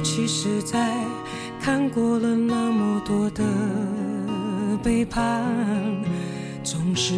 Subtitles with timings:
[0.00, 0.94] 其实，在
[1.60, 3.44] 看过了那么多的
[4.82, 5.44] 背叛，
[6.62, 7.14] 总是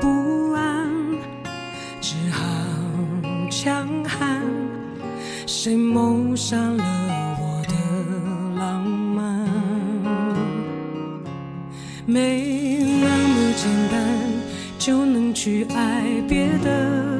[0.00, 0.88] 不安，
[2.00, 2.44] 只好
[3.50, 4.42] 强悍。
[5.46, 6.84] 谁谋杀了
[7.38, 7.74] 我的
[8.58, 9.48] 浪漫？
[12.06, 14.06] 没那么简单，
[14.78, 17.19] 就能去爱别的。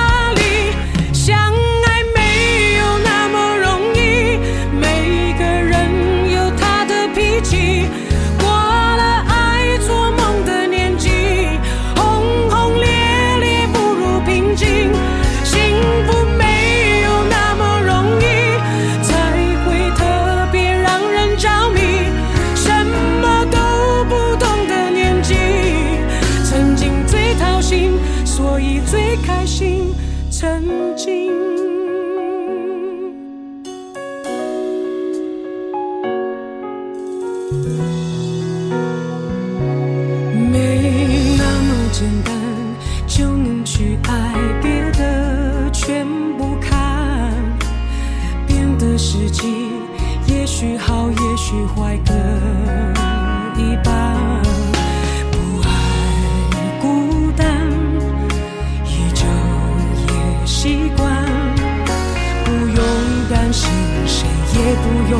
[64.63, 65.19] 也不用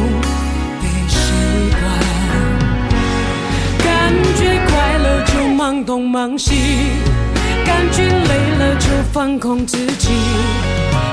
[0.82, 1.20] 被谁
[1.80, 1.84] 管，
[3.84, 6.54] 感觉快乐就忙东忙西，
[7.66, 10.10] 感觉累了就放空自己，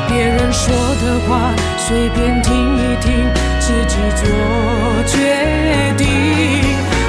[0.08, 3.12] 别人说的话随便听一听，
[3.60, 4.22] 自己做
[5.06, 6.06] 决定。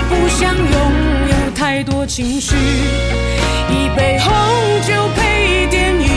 [0.08, 0.68] 不想拥
[1.28, 4.32] 有太多情绪，一杯红
[4.88, 6.08] 酒配电影，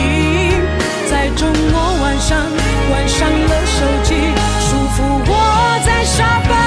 [1.11, 2.37] 在周末晚上
[2.89, 4.15] 关上了手机，
[6.19, 6.62] 窝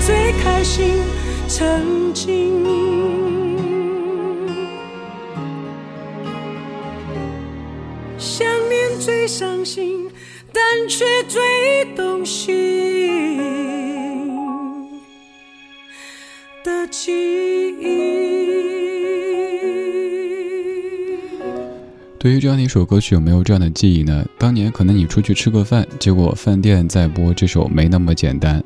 [0.00, 0.96] 最开心
[1.48, 2.62] 曾经
[8.18, 10.08] 想念最伤心
[10.52, 11.40] 但却最
[11.96, 12.60] 动心
[16.62, 17.12] 的记
[17.80, 18.14] 忆
[22.18, 24.24] 对于这样的一首歌曲有没有这样的记忆呢？
[24.38, 28.64] 当年可能你出去吃个饭结果饭店在播这首没那么简单。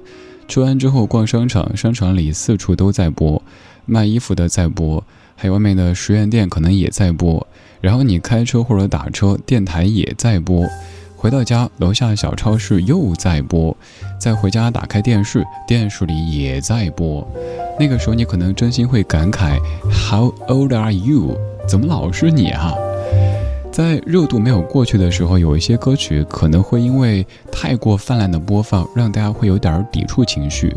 [0.48, 3.40] 吃完之后逛商场，商场里四处都在播，
[3.84, 5.04] 卖衣服的在播，
[5.36, 7.46] 还有外面的十元店可能也在播。
[7.82, 10.66] 然后你开车或者打车，电台也在播。
[11.14, 13.76] 回到家，楼下小超市又在播。
[14.18, 17.26] 再回家打开电视，电视里也在播。
[17.78, 19.58] 那个时候你可能真心会感慨
[19.90, 21.36] ：How old are you？
[21.68, 22.72] 怎么老是你啊？
[23.70, 30.74] 在热度没有过去的时候，有一些歌曲可能会因为太过泛滥的播放，让大家会有点抵触情绪。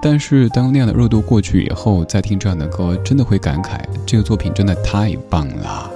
[0.00, 5.90] 但是当那样的热度过去以后，再听这样的歌，真的会感慨这个作品真的太棒了。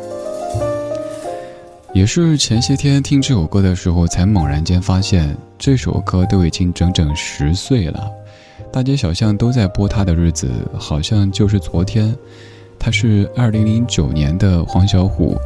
[1.95, 8.11] 也是前些天听这首歌的时候，才猛然间发现这首歌都已经整整十岁了。
[8.73, 12.15] 大街小巷都在播它的日子，好像就是昨天。
[12.79, 15.37] 它是二零零九年的黄小琥。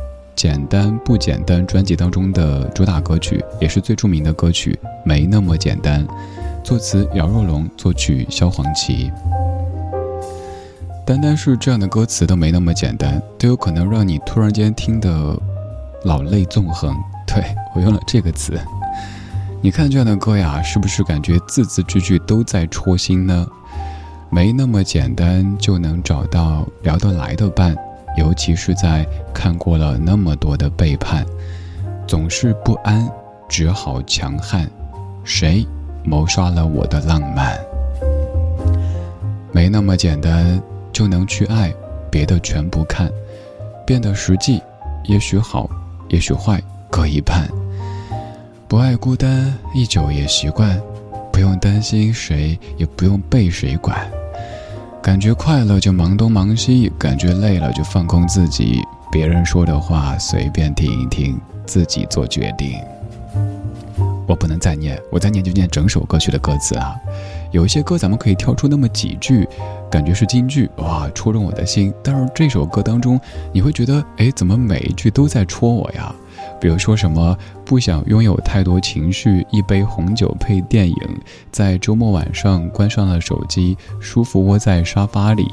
[0.43, 6.05] 简单不简单专辑当中的主打歌曲，也是最著名的歌曲，没那么简单。
[6.65, 9.12] 作词姚若龙，作曲萧煌奇。
[11.06, 15.41] 单单是这样的歌词都没那么简单，都有可能让你突然间听得
[16.03, 16.93] 老泪纵横。
[17.25, 18.59] 对我用了这个词。
[19.61, 23.47] 你看这样的歌呀，是不是感觉字字句句都在戳心呢？
[24.29, 27.77] 没那么简单就能找到聊得来的伴。
[28.17, 31.25] 尤其是在看过了那么多的背叛，
[32.06, 33.09] 总是不安，
[33.49, 34.69] 只好强悍。
[35.25, 35.67] 谁
[36.05, 37.59] 谋杀了我的浪漫？
[39.53, 40.61] 没那么简单
[40.93, 41.73] 就能去爱，
[42.11, 43.11] 别的全不看，
[43.87, 44.61] 变得实际，
[45.05, 45.69] 也许好，
[46.08, 46.61] 也许坏，
[46.91, 47.49] 各一半。
[48.67, 50.81] 不爱孤单，一久也习惯，
[51.31, 54.11] 不用担心谁，也不用被谁管。
[55.02, 58.81] 感觉快乐就忙东忙西，感觉累了就放空自己。
[59.10, 62.78] 别人说的话随便听一听，自己做决定。
[64.28, 66.94] 我不能再念，我再念就念整首歌曲的歌词啊。
[67.50, 69.46] 有一些歌咱们可以挑出那么几句，
[69.93, 71.93] 感觉是京剧，哇，戳中我的心。
[72.03, 73.21] 但是这首歌当中，
[73.53, 76.11] 你会觉得，哎，怎么每一句都在戳我呀？
[76.59, 80.97] 比如说什么不想拥有太多情绪，一杯红酒配电影，
[81.50, 85.47] 在周末晚上关上了手机，舒服窝在沙发里，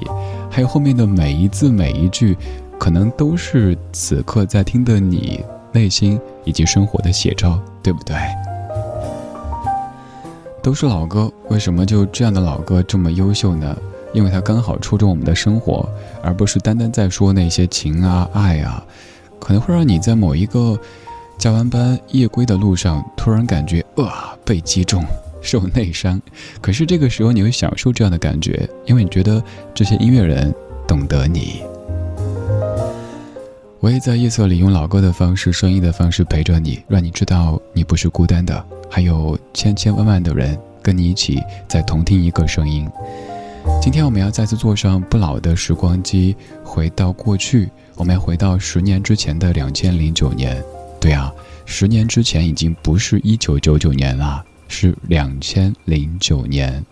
[0.50, 2.38] 还有后面的每一字每一句，
[2.80, 5.44] 可能都是此刻在听的你
[5.74, 8.16] 内心以及生活的写照，对不对？
[10.64, 13.76] 都是老歌，为什么就这样的老歌这么优秀呢？
[14.14, 15.88] 因为它刚好戳中我们的生活，
[16.22, 18.84] 而不是单单在说那些情啊爱啊。
[19.40, 20.78] 可能会让你在某一个
[21.38, 25.04] 加完班夜归的路上，突然感觉啊被击中，
[25.42, 26.22] 受内伤。
[26.60, 29.42] 可是这个时候你会享受这样的感觉，因为你觉得
[29.74, 30.54] 这些音乐人
[30.88, 31.62] 懂得你。
[33.80, 42.86] 我也在夜色里用老歌的方式、声音的方式陪着你，让你知道你不是孤单的，还有千千万万的人跟你一起在同听一个声音。
[43.82, 47.70] 今天我们要再次坐上不老的时光机，回到过去。
[47.96, 50.64] 我们要回到十年之前的两千零九年，
[51.00, 51.34] 对啊，
[51.66, 56.84] 十年之前已经不是一九九九年了，是两千零九年。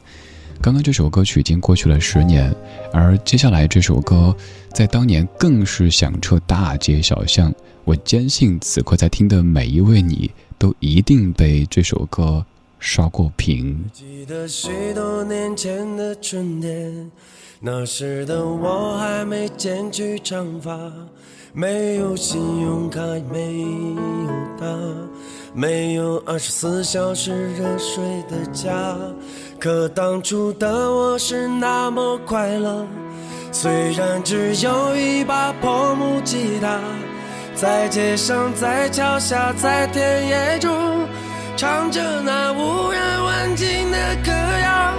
[0.60, 2.54] 刚刚这首歌曲已经过去了十年，
[2.92, 4.36] 而接下来这首歌
[4.74, 7.54] 在当年更是响彻大街小巷。
[7.84, 12.46] 我坚信此刻在听的每一位你都一定被这首歌
[12.80, 13.86] 刷过屏。
[13.94, 17.12] 记得许多年前的春天。
[17.60, 20.80] 那时的我还没剪去长发，
[21.54, 23.98] 没有信用卡，没有
[24.60, 24.68] 他，
[25.56, 28.96] 没有二十四小时热水的家。
[29.60, 32.86] 可当初的我是那么快乐，
[33.52, 36.80] 虽然只有一把破木吉他，
[37.56, 40.72] 在街上，在桥下，在田野中，
[41.58, 44.94] 唱着那无人问津的歌谣。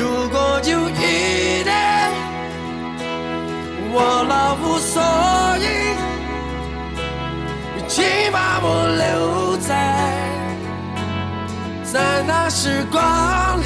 [0.00, 2.10] 如果有一天。
[3.94, 5.02] 我老无所
[5.58, 5.66] 依，
[7.86, 9.70] 请把我留在
[11.84, 13.61] 在那时光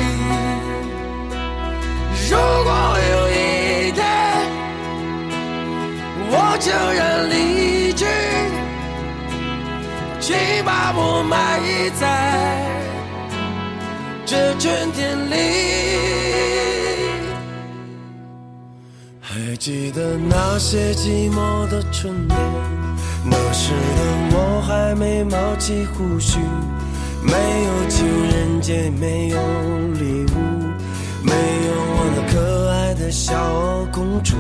[10.27, 11.61] 请把我埋
[12.01, 12.59] 在
[14.25, 15.37] 这春天里。
[19.21, 22.37] 还记得那些寂寞的春天
[23.25, 26.41] 那时的我还没冒起胡须
[27.23, 27.33] 没
[27.65, 29.39] 有情人节没有
[29.93, 30.39] 礼物
[31.23, 31.33] 没
[31.67, 33.33] 有我那可爱的小
[33.93, 34.35] 公主。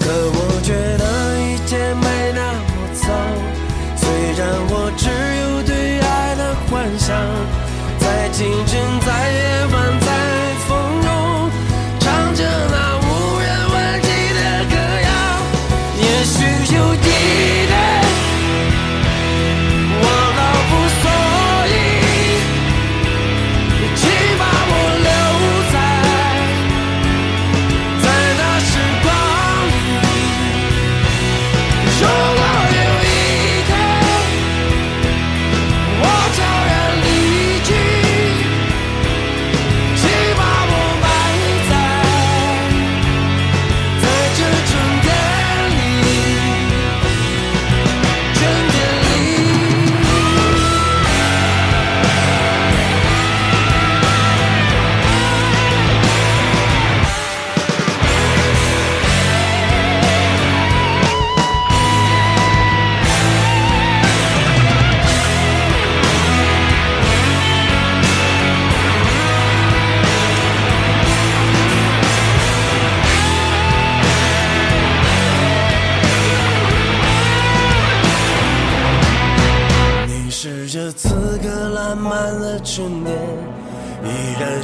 [0.00, 3.57] 可我觉得一切没那么糟
[4.40, 7.10] 但我只有对爱的幻想
[7.98, 10.37] 在清晨在夜晚在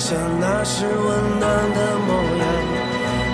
[0.06, 2.44] 像那时温暖的模样。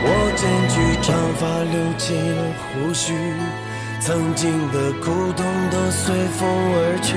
[0.04, 3.12] 我剪去长发，留起了胡须
[3.98, 7.10] 曾经的苦痛都随风而去，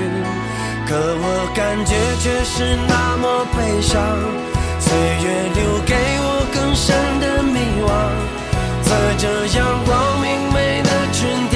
[0.88, 3.94] 可我感觉却是那么悲伤。
[4.80, 4.90] 岁
[5.22, 6.90] 月留给我更深
[7.22, 7.54] 的迷
[7.86, 7.94] 惘，
[8.82, 9.22] 在这
[9.56, 11.53] 阳光明媚的春天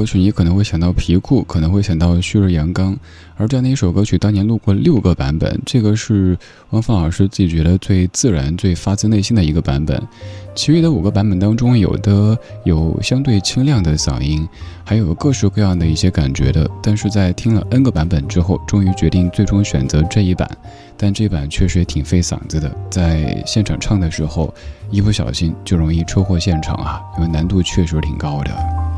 [0.00, 2.96] 歌曲，你可能会想到皮裤，可能会想到旭日阳刚，
[3.36, 6.38] 而这样的一首歌曲当年录过六个版本，这个是
[6.70, 10.02] 汪峰老师自己觉得最自然、最发自内心的一个版本。
[10.54, 14.48] 其余的五个版本当中，有的有相对清亮的嗓音，
[14.84, 16.66] 还有各式各样的一些感觉的。
[16.82, 20.48] 但是在听了 N 个版本之后，终于决定最终选择这一版。
[20.96, 24.52] 但这版确实也挺费嗓子的，在现场唱的时候，
[24.90, 28.89] 一不小心就容易车祸现场啊，因为难度确实挺高的。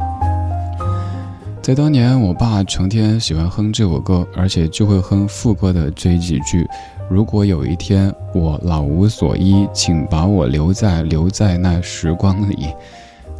[1.63, 6.69] 在当年，我爸成天喜欢哼这首歌，而且就会哼副歌的这几句
[7.09, 12.67] ：“如果有一天我老无所依，请把我留在留在那时光里。”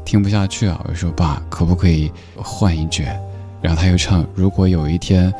[0.07, 0.81] 听不下去啊！
[0.89, 3.05] 我说：“爸，可不可以换一句？”
[3.61, 5.35] 然后他又唱：“如果有一天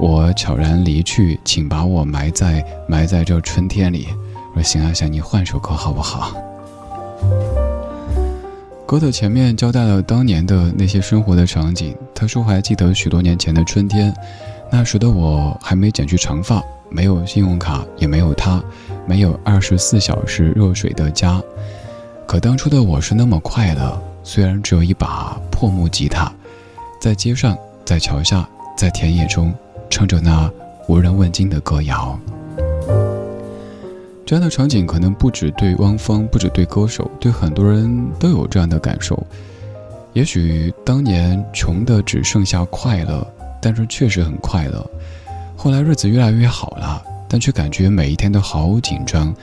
[0.00, 4.08] 我悄然离去，请把我埋在埋在这春天里。”
[4.56, 6.32] 我说：“行啊，行，你换首歌好不好？”
[8.92, 11.96] 歌的前面交代了当年的那些生活的场景。
[12.14, 14.14] 他说还记得许多年前的春天，
[14.70, 18.62] 那时的我还没剪去长发，没有信用卡，也没有他，
[19.06, 21.40] 没有二十四小时热水的家。
[22.26, 26.30] 可当初的我是那么快乐，虽然只有一把破木吉他，
[27.00, 27.56] 在街上，
[27.86, 28.46] 在桥下，
[28.76, 29.54] 在田野中，
[29.88, 30.50] 唱着那
[30.86, 32.20] 无人问津的歌谣。
[34.32, 39.26] 这样的场景可能不止对汪峰，不止对歌手，对很多人都有这样的感受。
[40.14, 44.90] 也许当年穷的只剩下快乐，但是确实很快乐。
[45.54, 49.34] 后来日子越来越好了，但却感觉每一天都好紧张，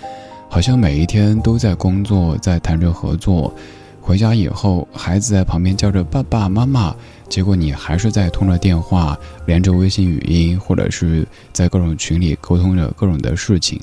[0.49, 3.53] 好像每一天都在工作，在谈着合作。
[4.01, 6.95] 回家以后，孩子在旁边叫着爸爸妈妈，
[7.29, 9.15] 结果你还是在通着电话，
[9.45, 13.79] 连着微信语音，或者是在各种群里沟通着各种的事情。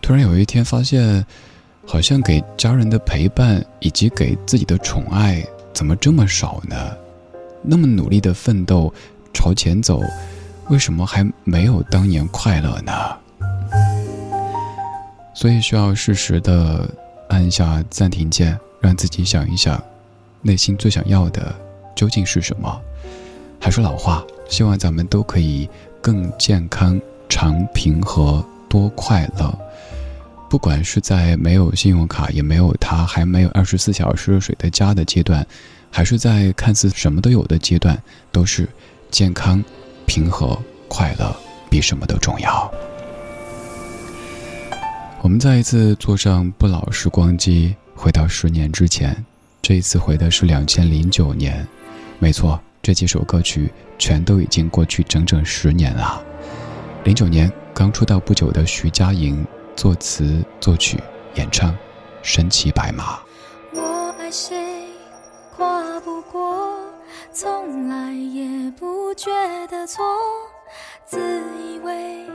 [0.00, 1.24] 突然有一天发现，
[1.86, 6.76] 好像给家人的陪伴以及给自己的宠爱怎么这么少呢？
[7.62, 8.92] 那么努力的奋斗，
[9.34, 10.00] 朝前走，
[10.68, 12.92] 为什么还没有当年快乐呢？
[15.34, 16.88] 所以需要适时的
[17.28, 19.82] 按下暂停键，让自己想一想，
[20.40, 21.54] 内心最想要的
[21.94, 22.80] 究竟是什么？
[23.60, 25.68] 还是老话，希望咱们都可以
[26.00, 29.58] 更健康、长平和、多快乐。
[30.48, 35.46] 不管是在没有信用卡，也没有他，还没有二十四小时热水的家的阶段，
[35.90, 38.00] 还是在看似什么都有的阶段，
[38.32, 38.68] 都是
[39.10, 39.62] 健康、
[40.06, 41.36] 平和、快乐，
[41.68, 42.72] 比什么都重要。
[45.20, 49.24] 我们再一次坐上不老时光机，回到十年之前。
[49.60, 51.66] 这一次回的是两千零九年，
[52.18, 56.22] 没错，这几首歌曲全都已经过去整整十年了。
[57.04, 59.44] 零九年刚出道不久的徐佳莹
[59.78, 61.00] 作词作曲
[61.36, 61.70] 演唱
[62.20, 63.14] 《身骑白马》。
[63.74, 64.88] 我爱谁，
[65.56, 66.76] 跨不过，
[67.32, 69.30] 从来也不觉
[69.68, 70.04] 得错，
[71.06, 71.20] 自
[71.62, 72.26] 以为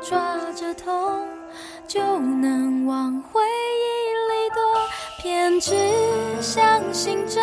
[0.00, 1.26] 抓着痛。
[1.88, 4.62] 就能往回忆里躲，
[5.20, 5.74] 偏执
[6.40, 7.40] 相信着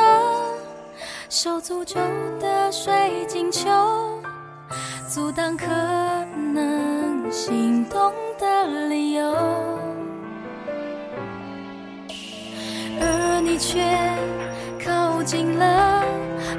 [1.29, 1.99] 受诅咒
[2.39, 3.69] 的水晶球，
[5.13, 5.65] 阻挡可
[6.53, 9.35] 能心动的理由，
[13.01, 13.81] 而你却
[14.81, 16.01] 靠近了，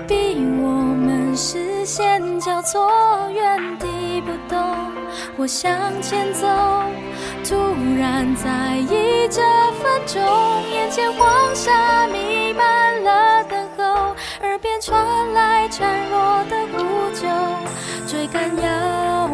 [0.07, 2.91] 逼我们视线交错，
[3.33, 4.63] 原地不动，
[5.39, 6.47] 我向前走。
[7.43, 7.57] 突
[7.99, 9.41] 然在意这
[9.81, 10.21] 分钟，
[10.71, 13.67] 眼前黄沙弥漫了等，
[14.43, 16.79] 耳边传来孱弱的呼
[17.15, 17.29] 救，
[18.09, 19.29] 追赶要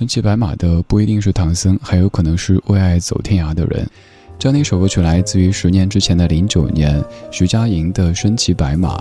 [0.00, 3.86] 身骑白马的不一定是唐僧，还有可能是为爱走天涯的人。
[4.38, 8.96] 这样的一首歌曲来自于十年之前的零九年，徐佳莹的《身骑白马》。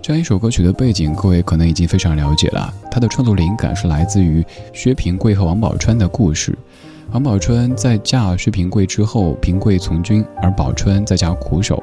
[0.00, 2.72] 这样一首歌曲的背景，各位可能已经非常了解了。
[2.90, 6.56] 它的创作灵感是来自于薛平贵和王宝钏的故事。
[7.10, 11.82] 王宝钏在嫁薛平贵之后，平贵从军，而宝钏在家苦守。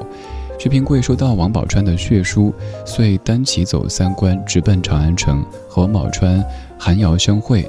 [0.57, 2.51] 薛平贵收到王宝钏的血书，
[2.87, 6.43] 遂单骑走三关，直奔长安城，和王宝钏
[6.79, 7.63] 寒窑相会。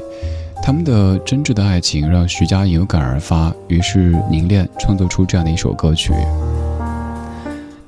[0.69, 6.13] 他们的真挚的爱情让徐佳莹有感而发，于是凝练创作出这样的一首歌曲。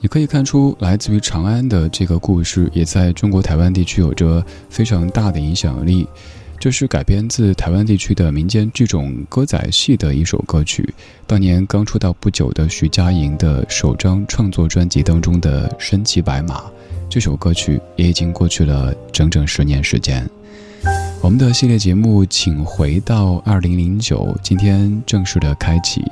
[0.01, 6.09] 你可以看出，来自于长安的这个故事，也在中国台湾地区有着非常大的影响力。
[6.59, 10.95] 这是改编自台湾地区的民间剧种歌仔戏的一首歌曲。
[11.27, 16.61] 当年刚出道不久的徐佳莹的首张创作专辑当中的《身骑白马》，
[17.11, 20.27] 这首歌曲也已经过去了整整十年时间。
[21.23, 26.03] 我们的系列节目，请回到二零零九，今天正式的开启。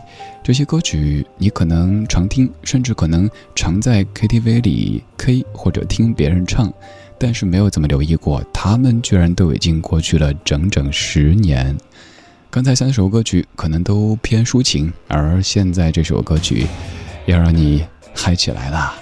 [0.44, 6.70] 这些歌曲你可能常听，甚至可能常在 KTV 里 K 或者听别人唱，
[7.18, 11.74] 但是没有怎么留意过，他们居然都已经过去了整整十年。
[12.50, 16.66] 刚才三首歌曲可能都偏抒情，而现在这首歌曲
[17.24, 17.82] 要让你
[18.14, 18.92] 嗨起来了。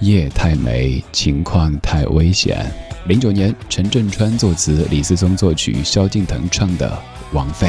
[0.00, 2.70] 夜太美，情况太危险。
[3.06, 6.88] 零九年，陈振川作词，李思松作曲，萧敬腾唱的
[7.36, 7.68] 《王菲》。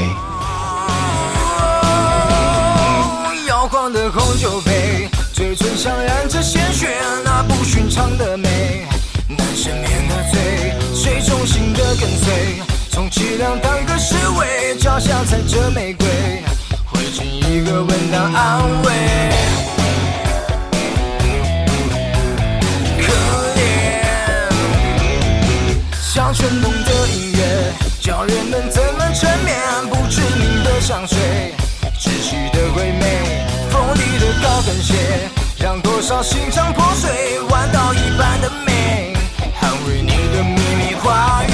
[3.46, 6.88] 摇晃的红酒杯，嘴唇上染着鲜血，
[7.26, 8.88] 那不寻常的美，
[9.28, 16.05] 难赦免的罪，水中心的跟随，从凄凉当个侍卫，脚下踩着玫瑰，
[26.46, 29.58] 震动的音乐，教人们怎么沉眠？
[29.90, 31.18] 不知名的香水，
[32.00, 34.94] 窒息的鬼魅，锋利的高跟鞋，
[35.58, 37.40] 让多少心肠破碎。
[37.50, 39.16] 弯刀一般的美，
[39.60, 41.45] 捍卫你的秘密花园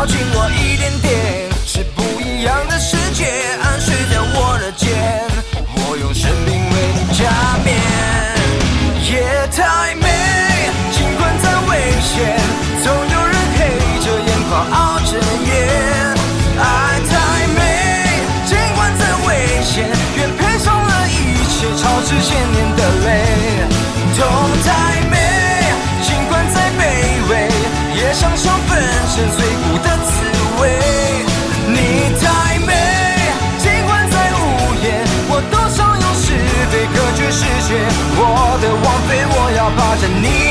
[0.00, 1.39] 靠近我一点点。
[37.40, 37.74] 世界
[38.18, 40.49] 我的王妃我要霸占你。